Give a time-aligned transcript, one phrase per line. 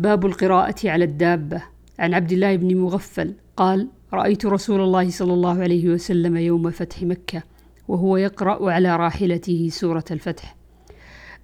[0.00, 1.62] باب القراءة على الدابة.
[1.98, 7.02] عن عبد الله بن مغفل قال رأيت رسول الله صلى الله عليه وسلم يوم فتح
[7.02, 7.42] مكة
[7.88, 10.56] وهو يقرأ على راحلته سورة الفتح.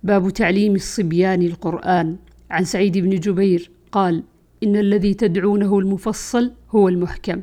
[0.02, 2.16] باب تعليم الصبيان القرآن.
[2.50, 4.22] عن سعيد بن جبير قال
[4.62, 7.42] إن الذي تدعونه المفصل هو المحكم.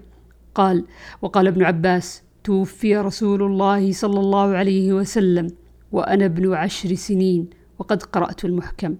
[0.55, 0.85] قال
[1.21, 5.47] وقال ابن عباس توفي رسول الله صلى الله عليه وسلم
[5.91, 7.49] وأنا ابن عشر سنين
[7.79, 8.95] وقد قرأت المحكم.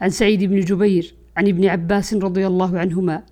[0.00, 3.22] عن سعيد بن جبير عن ابن عباس رضي الله عنهما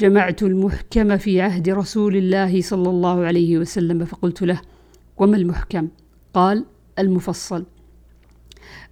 [0.00, 4.60] جمعت المحكم في عهد رسول الله صلى الله عليه وسلم فقلت له
[5.16, 5.88] وما المحكم؟
[6.34, 6.64] قال
[6.98, 7.64] المفصل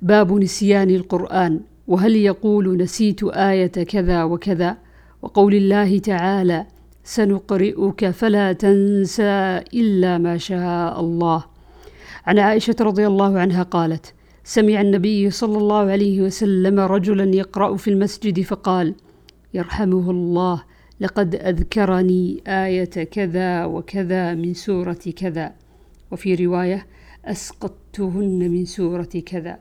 [0.02, 4.76] باب نسيان القرآن وهل يقول نسيت آية كذا وكذا؟
[5.22, 6.66] وقول الله تعالى
[7.04, 11.44] سنقرئك فلا تنسى إلا ما شاء الله.
[12.26, 14.14] عن عائشة رضي الله عنها قالت
[14.46, 18.94] سمع النبي صلى الله عليه وسلم رجلا يقرأ في المسجد فقال
[19.54, 20.62] يرحمه الله
[21.00, 25.52] لقد أذكرني آية كذا وكذا من سورة كذا
[26.10, 26.86] وفي رواية
[27.24, 29.58] أسقطتهن من سورة كذا.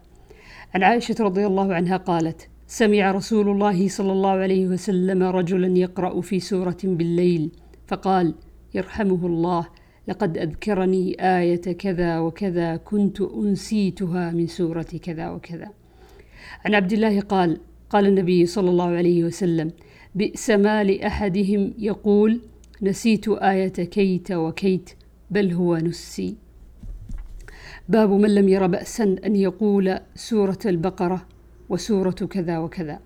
[0.75, 6.21] عن عائشة رضي الله عنها قالت سمع رسول الله صلى الله عليه وسلم رجلا يقرأ
[6.21, 7.51] في سورة بالليل
[7.87, 8.35] فقال
[8.73, 9.67] يرحمه الله
[10.07, 15.69] لقد أذكرني آية كذا وكذا كنت أنسيتها من سورة كذا وكذا.
[16.65, 17.57] عن عبد الله قال
[17.89, 19.71] قال النبي صلى الله عليه وسلم
[20.15, 22.41] بئس ما لأحدهم يقول
[22.81, 24.89] نسيت آية كيت وكيت
[25.31, 26.35] بل هو نسي.
[27.89, 31.25] باب من لم ير باسا أن يقول سورة البقرة
[31.69, 32.99] وسورة كذا وكذا.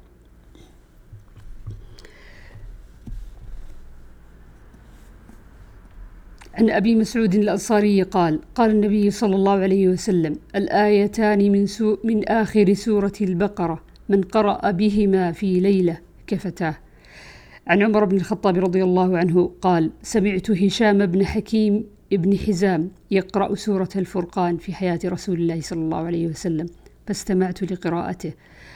[6.58, 12.28] عن أبي مسعود الأنصاري قال قال النبي صلى الله عليه وسلم الآيتان من, سو من
[12.28, 15.98] آخر سورة البقرة من قرأ بهما في ليلة
[16.28, 16.76] كفتاه
[17.68, 23.56] عن عمر بن الخطاب رضي الله عنه قال سمعت هشام بن حكيم ابن حزام يقرأ
[23.56, 26.66] سورة الفرقان في حياة رسول الله صلى الله عليه وسلم
[27.08, 28.34] فاستمعت لقراءته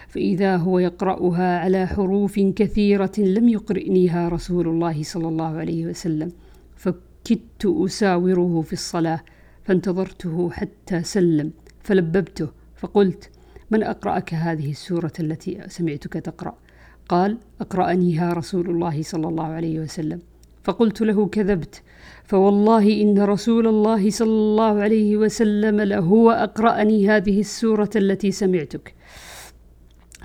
[0.08, 6.32] فإذا هو يقرأها على حروف كثيرة لم يقرئنيها رسول الله صلى الله عليه وسلم
[7.24, 9.20] كدت أساوره في الصلاة
[9.64, 11.52] فانتظرته حتى سلم
[11.82, 13.30] فلببته فقلت
[13.72, 16.58] من أقرأك هذه السورة التي سمعتك تقرأ؟
[17.10, 20.20] قال أقرأنيها رسول الله صلى الله عليه وسلم.
[20.64, 21.82] فقلت له كذبت
[22.24, 28.96] فوالله إن رسول الله صلى الله عليه وسلم لهو أقرأني هذه السورة التي سمعتك.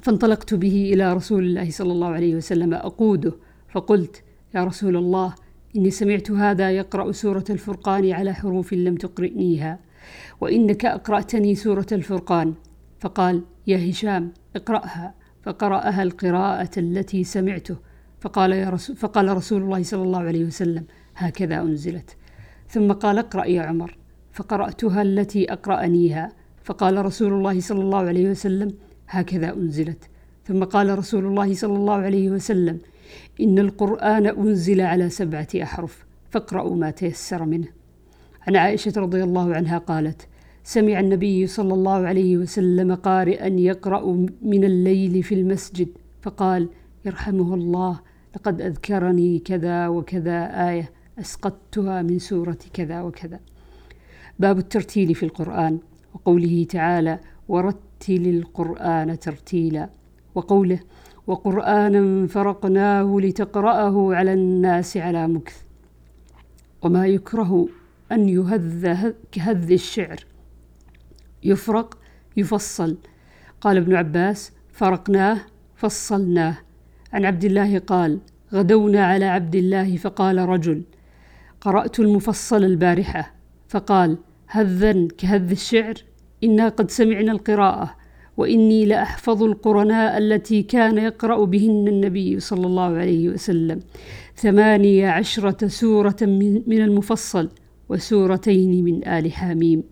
[0.03, 3.33] فانطلقت به إلى رسول الله صلى الله عليه وسلم أقوده
[3.69, 4.23] فقلت
[4.55, 5.34] يا رسول الله
[5.77, 9.78] إني سمعت هذا يقرأ سورة الفرقان على حروف لم تقرئنيها
[10.41, 12.54] وإنك أقرأتني سورة الفرقان.
[13.00, 15.15] فقال يا هشام اقرأها.
[15.43, 17.77] فقرأها القراءة التي سمعته.
[18.21, 20.84] فقال, يا رسول فقال رسول الله صلى الله عليه وسلم
[21.16, 22.16] هكذا أنزلت.
[22.69, 23.98] ثم قال اقرأ يا عمر.
[24.33, 26.33] فقرأتها التي أقرأنيها.
[26.65, 28.75] فقال رسول الله صلى الله عليه وسلم
[29.09, 30.09] هكذا أنزلت.
[30.44, 32.78] ثم قال رسول الله صلى الله عليه وسلم
[33.41, 37.69] إن القرآن أنزل على سبعة أحرف فاقرأوا ما تيسر منه.
[38.47, 40.28] عن عائشة رضي الله عنها قالت
[40.65, 45.89] سمع النبي صلى الله عليه وسلم قارئا يقرأ من الليل في المسجد
[46.22, 46.69] فقال
[47.05, 48.00] يرحمه الله
[48.37, 53.41] لقد أذكرني كذا وكذا آية أسقطتها من سورة كذا وكذا.
[54.39, 55.78] باب الترتيل في القرآن
[56.15, 57.19] وقوله تعالى
[57.49, 59.91] ورتل القرآن ترتيلا
[60.34, 60.81] وقوله
[61.27, 65.63] وقرآنا فرقناه لتقرأه على الناس على مكث.
[66.83, 67.69] وما يكره
[68.13, 70.17] أن يهذ كهذ الشعر.
[71.43, 71.99] يفرق
[72.37, 72.97] يفصل.
[73.61, 75.39] قال ابن عباس فرقناه
[75.77, 76.59] فصلناه.
[77.13, 78.21] عن عبد الله قال
[78.53, 80.83] غدونا على عبد الله فقال رجل
[81.61, 83.35] قرأت المفصل البارحة.
[83.69, 85.95] فقال هذا كهذ الشعر
[86.45, 87.95] إنا قد سمعنا القراءة.
[88.37, 93.81] وإني لأحفظ القرناء التي كان يقرأ بهن النبي صلى الله عليه وسلم.
[94.37, 96.16] ثمانية عشرة سورة
[96.66, 97.49] من المفصل
[97.89, 99.83] وسورتين من آل حاميم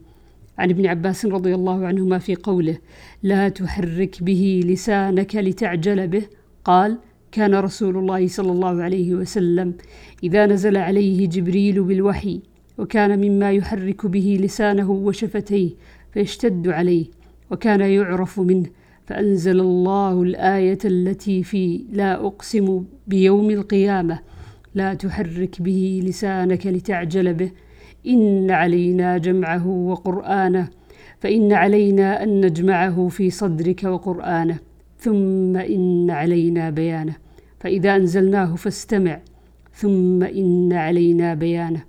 [0.58, 2.78] عن ابن عباس رضي الله عنهما في قوله
[3.22, 6.22] لا تحرك به لسانك لتعجل به
[6.64, 6.98] قال
[7.32, 9.74] كان رسول الله صلى الله عليه وسلم
[10.22, 12.40] إذا نزل عليه جبريل بالوحي
[12.78, 15.70] وكان مما يحرك به لسانه وشفتيه
[16.12, 17.06] فيشتد عليه
[17.50, 18.66] وكان يعرف منه
[19.06, 24.18] فأنزل الله الآية التي في لا أقسم بيوم القيامة
[24.74, 27.50] لا تحرك به لسانك لتعجل به
[28.06, 30.68] إن علينا جمعه وقرآنه
[31.20, 34.58] فإن علينا أن نجمعه في صدرك وقرآنه
[34.98, 37.16] ثم إن علينا بيانه
[37.60, 39.20] فإذا أنزلناه فاستمع
[39.74, 41.84] ثم إن علينا بيانه.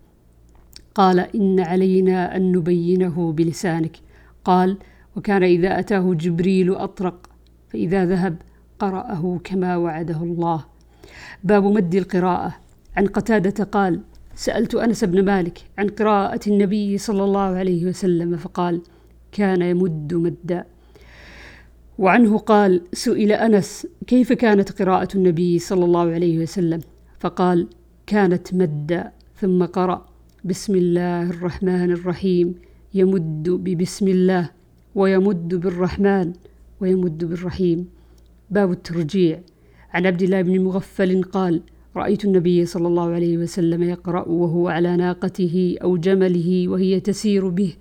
[0.95, 3.97] قال إن علينا أن نبينه بلسانك.
[4.43, 4.77] قال
[5.15, 7.29] وكان إذا أتاه جبريل أطرق
[7.69, 8.35] فإذا ذهب
[8.79, 10.65] قرأه كما وعده الله.
[11.44, 12.56] باب مد القراءة.
[12.97, 14.01] عن قتادة قال
[14.35, 18.81] سألت أنس بن مالك عن قراءة النبي صلى الله عليه وسلم فقال
[19.31, 20.65] كان يمد مدا.
[21.97, 26.81] وعنه قال سئل أنس كيف كانت قراءة النبي صلى الله عليه وسلم؟
[27.19, 27.67] فقال
[28.07, 29.12] كانت مدا.
[29.35, 30.06] ثم قرأ
[30.44, 32.56] بسم الله الرحمن الرحيم.
[32.94, 34.50] يمد ببسم الله.
[34.95, 36.33] ويمد بالرحمن
[36.81, 37.88] ويمد بالرحيم.
[38.50, 39.39] باب الترجيع.
[39.94, 41.62] عن عبد الله بن مغفل قال
[41.95, 47.74] رأيت النبي صلى الله عليه وسلم يقرأ وهو على ناقته أو جمله وهي تسير به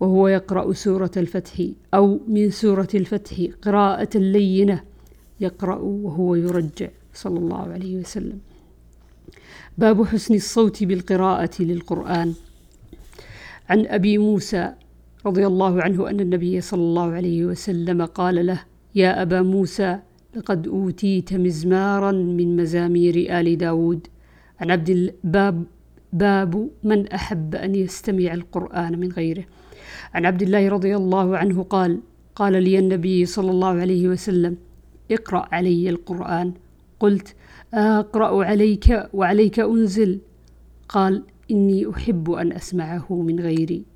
[0.00, 1.62] وهو يقرأ سورة الفتح
[1.94, 4.80] أو من سورة الفتح قراءة لينة
[5.40, 8.38] يقرأ وهو يرجع صلى الله عليه وسلم.
[9.78, 12.34] باب حسن الصوت بالقراءة للقرآن.
[13.68, 14.72] عن أبي موسى
[15.26, 18.60] رضي الله عنه أن النبي صلى الله عليه وسلم قال له
[18.94, 19.98] يا أبا موسى
[20.36, 24.06] لقد أوتيت مزمارا من مزامير آل داود.
[24.60, 25.64] عن عبد الباب
[26.12, 29.44] باب من أحب أن يستمع القرآن من غيره.
[30.14, 32.00] عن عبد الله رضي الله عنه قال
[32.34, 34.56] قال لي النبي صلى الله عليه وسلم
[35.10, 36.52] اقرأ علي القرآن.
[37.00, 37.34] قلت
[37.74, 40.18] أقرأ عليك وعليك أنزل.
[40.88, 43.89] قال إني أحب أن أسمعه من غيري.